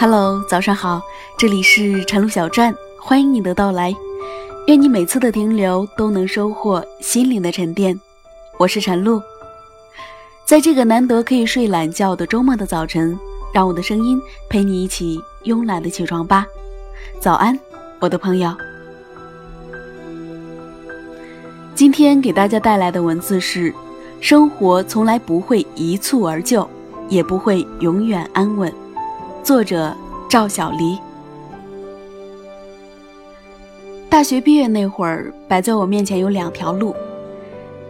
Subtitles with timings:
[0.00, 1.02] Hello，早上好，
[1.36, 3.94] 这里是晨露小站，欢迎你的到来。
[4.66, 8.00] 愿你每次的停留都能收获心灵的沉淀。
[8.58, 9.22] 我是晨露，
[10.46, 13.14] 在这个难得可以睡懒觉的周末的早晨，
[13.52, 14.18] 让我的声音
[14.48, 16.46] 陪你一起慵懒的起床吧。
[17.20, 17.60] 早安，
[17.98, 18.56] 我的朋友。
[21.74, 23.70] 今天给大家带来的文字是：
[24.18, 26.66] 生活从来不会一蹴而就，
[27.10, 28.72] 也不会永远安稳。
[29.42, 29.94] 作者
[30.28, 30.98] 赵小黎。
[34.08, 36.94] 大学毕业那会儿，摆在我面前有两条路，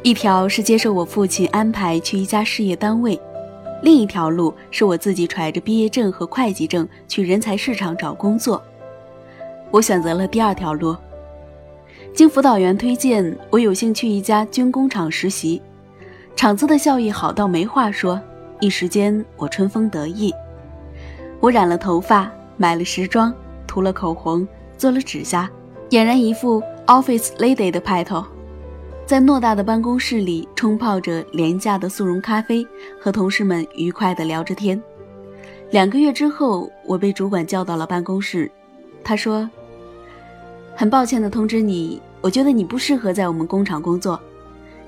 [0.02, 3.20] 一条是接受我父亲安排去一家事业单位，
[3.82, 8.62] 另一条路是我自己揣着毕业证和会计证去人才市场找工作。
[9.72, 10.96] 我选择了第二条路。
[12.14, 15.60] 经辅导员推荐，我有幸去一家军工厂实习，
[16.36, 18.20] 厂子的效益好到没话说，
[18.60, 20.32] 一时间我春风得意。
[21.40, 23.32] 我染了头发，买了时装，
[23.66, 24.46] 涂了口红，
[24.76, 25.50] 做了指甲，
[25.88, 28.22] 俨然一副 office lady 的派头，
[29.06, 32.66] 在偌大的办公室里冲泡着廉价的速溶咖啡，
[33.00, 34.80] 和同事们愉快地聊着天。
[35.70, 38.50] 两个月之后，我被主管叫到了办公室，
[39.02, 39.48] 他说
[40.76, 44.20] ：“很抱歉地通知你，我觉得你不适合在我们工厂工作。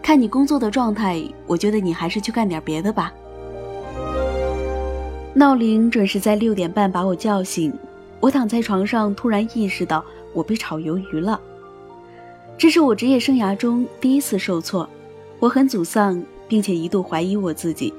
[0.02, 3.10] 看你工作的状态，我觉得你还是去干点别的吧。”
[5.34, 7.72] 闹铃准时在六点半把我叫醒，
[8.20, 11.40] 我躺在床上，突然意识到我被炒鱿鱼了。
[12.58, 14.86] 这是我职业生涯中第一次受挫，
[15.38, 17.92] 我很沮丧，并且一度怀疑我自己。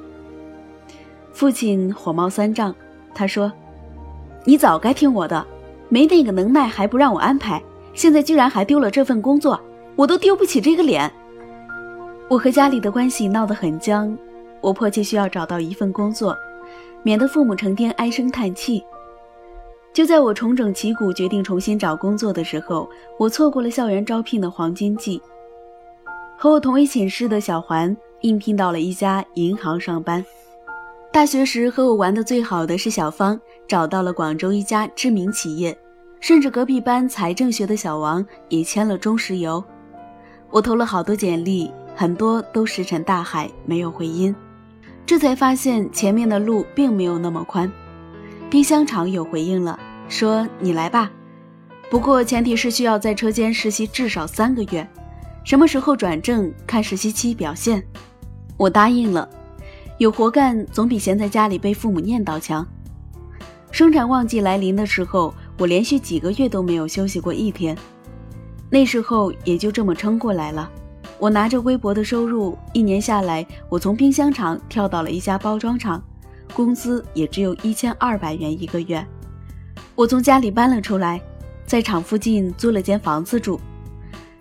[1.32, 2.74] 父亲火冒三丈，
[3.16, 3.52] 他说
[4.46, 5.44] ：“你早该听我的，
[5.90, 7.60] 没那个能耐还不让我安排，
[7.96, 9.60] 现在居然还丢了这份工作，
[9.96, 11.12] 我都丢不起这个脸。”
[12.30, 14.16] 我和家里的关系闹得很僵，
[14.62, 16.38] 我迫切需要找到一份工作。
[17.04, 18.84] 免得父母成天唉声叹气。
[19.94, 25.22] 就在我重整旗鼓，决定重新找工作的时候，我错过了校园招聘的黄金季。
[26.36, 30.26] 和我同一寝室的小环应聘到了一家银行上班。
[31.12, 35.78] 大学时和我玩的最好的是小芳，找到了广州一家知名企业，
[36.20, 39.64] 甚至隔壁班财政学的小王也签了中石油。
[40.50, 44.36] 我投了好多简历，很多都石沉大海，没有回音。
[45.06, 47.72] 这才发现前面的路并没有那么宽。
[48.50, 51.12] 冰箱厂有回应了，说你来吧，
[51.90, 54.88] 不过前提是需要在车间实习至少三个月，
[55.44, 57.84] 什么时候转正看实习期表现。
[58.56, 59.28] 我答应了，
[59.98, 62.66] 有活干总比闲在家里被父母念叨强。
[63.72, 67.76] 生产旺季来临的时候，我连续几个月都没有休息过一天，
[68.70, 70.72] 那时候也就这么撑过来了。
[71.24, 76.04] 我拿着微薄的收入，一年下来，我从冰箱厂跳到了一家包装厂，
[76.54, 79.02] 工资也只有一千二百元一个月。
[79.96, 81.22] 我从家里搬了出来，
[81.66, 83.58] 在厂附近租了间房子住，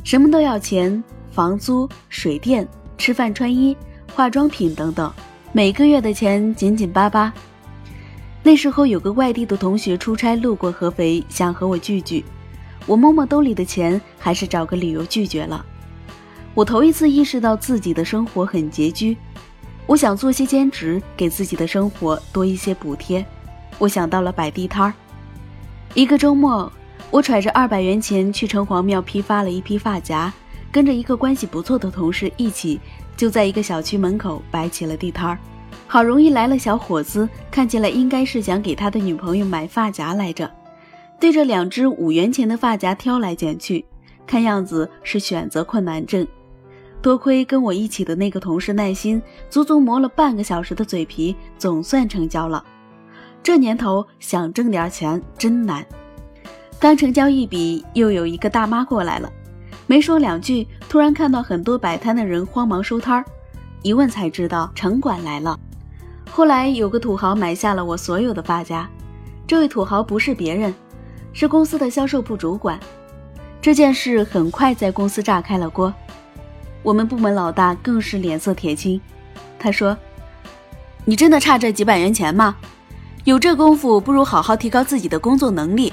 [0.03, 1.00] 什么都要钱，
[1.31, 2.66] 房租、水电、
[2.98, 3.76] 吃饭、穿衣、
[4.12, 5.09] 化妆品等等，
[5.53, 7.32] 每个月的钱紧紧巴巴。
[8.42, 12.25] 那时候有个外地的同学出差路过合肥，想和我聚聚，
[12.87, 15.65] 我摸摸兜里的钱，还是找个理由拒绝了。
[16.54, 19.16] 我头一次意识到自己的生活很拮据，
[19.86, 23.24] 我想做些兼职，给自己的生活多一些补贴。
[23.78, 24.92] 我想到了摆地摊儿。
[25.94, 26.70] 一个周末，
[27.10, 30.30] 我揣着二百元钱去城隍庙批发了一批发夹，
[30.70, 32.78] 跟着一个关系不错的同事一起，
[33.16, 35.38] 就在一个小区门口摆起了地摊儿。
[35.86, 40.50] 好容易来了小伙子，看起来应该是想给他的女朋友买发夹来着，
[41.18, 43.84] 对着两只五元钱的发夹挑来拣去，
[44.26, 46.26] 看样子是选择困难症。
[47.02, 49.20] 多亏跟我一起的那个同事耐心，
[49.50, 52.64] 足足磨了半个小时的嘴皮，总算成交了。
[53.42, 55.84] 这年头想挣点钱真难。
[56.78, 59.28] 刚成交一笔，又有一个大妈过来了，
[59.88, 63.24] 没说两句，突然看到很多摆摊的人慌忙收摊儿，
[63.82, 65.59] 一问才知道城管来了。
[66.30, 68.88] 后来有个土豪买下了我所有的发夹，
[69.44, 70.72] 这位土豪不是别人，
[71.32, 72.78] 是公司的销售部主管。
[73.60, 75.92] 这件事很快在公司炸开了锅。
[76.82, 79.00] 我们部门老大更是脸色铁青，
[79.58, 79.96] 他说
[81.04, 82.56] ：“你真的差这几百元钱吗？
[83.24, 85.92] 有这功夫，不如好好提高自己的工作能力，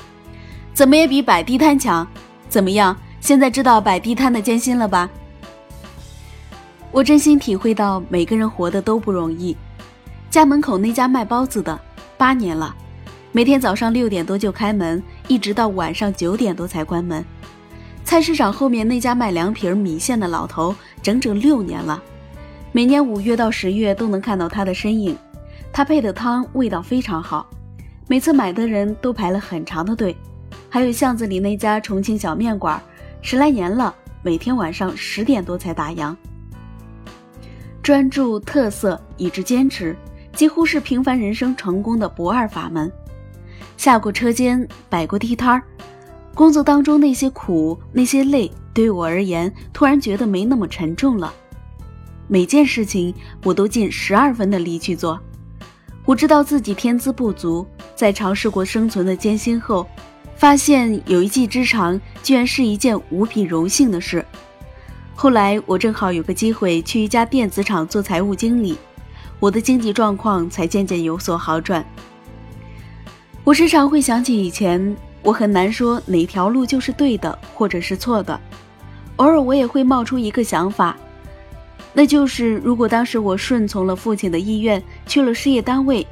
[0.74, 2.08] 怎么也比摆地摊强。
[2.48, 2.98] 怎么样？
[3.22, 5.10] 现在知道摆地摊的艰辛了吧？”
[6.92, 9.56] 我真心体会到每个人活的都不容易。
[10.32, 11.80] 家门口那家卖包子的，
[12.18, 12.76] 八年了，
[13.32, 17.24] 每天早上六点多就开门，一直到晚上九点多才关门。
[18.10, 22.02] 菜市场后面那家卖凉皮儿、米线的老头，整整六年了，
[22.72, 25.16] 每年五月到十月都能看到他的身影。
[25.72, 27.48] 他配的汤味道非常好，
[28.08, 30.18] 每次买的人都排了很长的队。
[30.72, 32.82] 还有巷子里那家重庆小面馆，
[33.22, 36.16] 十来年了，每天晚上十点多才打烊。
[37.84, 39.96] 专注、特色、以至坚持，
[40.34, 42.92] 几乎是平凡人生成功的不二法门。
[43.78, 45.64] 下过车间，摆过地摊儿，
[46.34, 51.34] 工作当中那些苦、那些累，对我而言，突然觉得没那么沉重了。
[52.28, 55.20] 每件事情，我都尽十二分的力去做。
[56.06, 57.66] 我知道自己天资不足，
[57.96, 59.86] 在尝试过生存的艰辛后。
[60.36, 64.26] 发现有一技之长，居然是一件无比荣幸的事。
[65.14, 68.78] 后来我正好有个机会去一家电子厂做财务经理，
[69.42, 71.86] 我的经济状况才渐渐有所好转。
[73.44, 78.40] 我时常会想起以前，我很难说哪条路就是对的，或者是错的。
[79.18, 80.96] 偶尔我也会冒出一个想法，
[81.94, 86.08] 那就是如果当时我顺从了父亲的意愿，去了事业单位，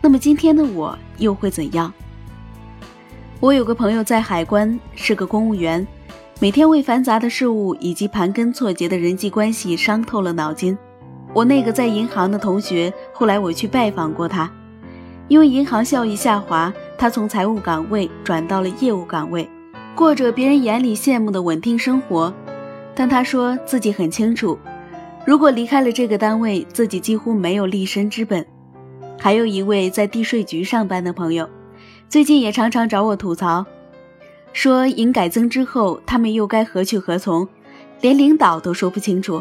[0.00, 1.92] 那么今天的我又会怎样？
[3.40, 5.86] 我有个朋友在海关，是个公务员，
[6.40, 10.76] 每天为繁杂的事务以及盘根错节的人际关系伤透了脑筋。
[11.32, 14.50] 我那个在银行的同学，后来我去拜访过他，
[15.28, 19.48] 因为银行效益下滑，他从财务岗位转到了业务岗位，
[19.94, 22.34] 过着别人眼里羡慕的稳定生活。
[22.92, 24.58] 但他说自己很清楚，
[25.24, 28.44] 如果离开了这个单位，自己几乎没有立身之本。
[29.16, 31.48] 还有一位在地税局上班的朋友。
[32.08, 33.64] 最近也常常找我吐槽，
[34.52, 37.46] 说营改增之后，他们又该何去何从，
[38.00, 39.40] 连领导都说不清楚。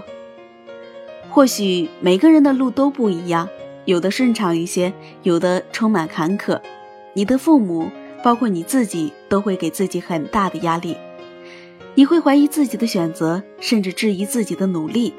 [1.30, 3.48] 或许每个人的路都不一样，
[3.86, 4.94] 有的顺畅一些，
[5.24, 6.60] 有的充满坎坷。
[7.18, 7.90] 你的父母，
[8.24, 10.96] 包括你自己，都会给自己很大的压力，
[11.96, 15.12] 你会怀疑自己的选择，甚至质疑自己的努力。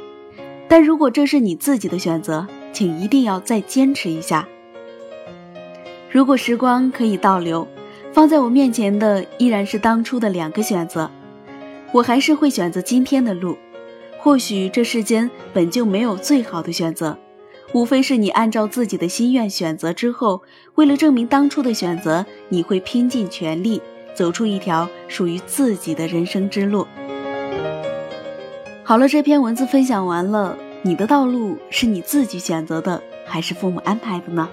[0.68, 4.46] 但如果这是你自己的选择，请一定要再坚持一下。
[6.08, 7.66] 如果时光可以倒流，
[8.12, 11.10] 放在我面前的依然是当初的两个选择，
[11.92, 13.58] 我还是会选择今天的路。
[14.20, 17.18] 或许这世间本就没有最好的选择，
[17.72, 20.42] 无非是你按照自己的心愿选择之后，
[20.74, 23.80] 为了证明当初的选择，你会拼尽全力
[24.14, 26.86] 走出一条属于自己的人生之路。
[28.82, 34.48] 好了，这篇文字分享完了，你的道路是你自己选择的，还是父母安排的呢？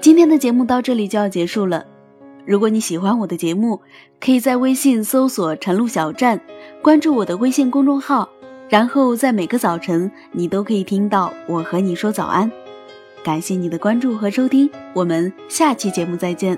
[0.00, 1.84] 今天的节目到这里就要结束了。
[2.46, 3.82] 如果你喜欢我的节目，
[4.18, 6.40] 可以在微信搜索“晨露小站”，
[6.80, 8.30] 关注我的微信公众号，
[8.70, 12.50] 然后在每个早晨，你都可以听到我和你说早安。
[13.22, 16.56] 感谢你的关注和收听，我们下期节目再见。